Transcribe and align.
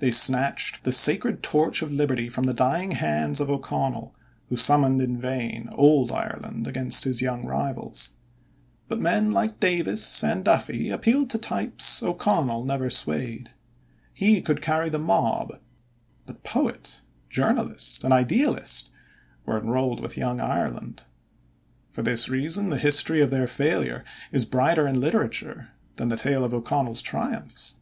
They 0.00 0.10
snatched 0.10 0.82
the 0.82 0.90
sacred 0.90 1.44
torch 1.44 1.80
of 1.80 1.92
Liberty 1.92 2.28
from 2.28 2.42
the 2.42 2.52
dying 2.52 2.90
hands 2.90 3.38
of 3.38 3.48
O'Connell, 3.48 4.12
who 4.48 4.56
summoned 4.56 5.00
in 5.00 5.16
vain 5.16 5.68
old 5.74 6.10
Ireland 6.10 6.66
against 6.66 7.04
his 7.04 7.22
young 7.22 7.46
rivals. 7.46 8.10
But 8.88 8.98
men 8.98 9.30
like 9.30 9.60
Davis 9.60 10.24
and 10.24 10.44
Duffy 10.44 10.90
appealed 10.90 11.30
to 11.30 11.38
types 11.38 12.02
O'Connell 12.02 12.64
never 12.64 12.90
swayed. 12.90 13.52
He 14.12 14.42
could 14.42 14.60
carry 14.60 14.88
the 14.88 14.98
mob, 14.98 15.60
but 16.26 16.42
poet, 16.42 17.02
journalist, 17.28 18.02
and 18.02 18.12
idealist 18.12 18.90
were 19.46 19.56
enrolled 19.60 20.00
with 20.00 20.16
Young 20.18 20.40
Ireland. 20.40 21.04
For 21.90 22.02
this 22.02 22.28
reason 22.28 22.70
the 22.70 22.76
history 22.76 23.20
of 23.20 23.30
their 23.30 23.46
failure 23.46 24.02
is 24.32 24.44
brighter 24.44 24.88
in 24.88 24.98
literature 24.98 25.68
than 25.94 26.08
the 26.08 26.16
tale 26.16 26.42
of 26.42 26.52
O'Connell's 26.52 27.00
triumphs. 27.02 27.76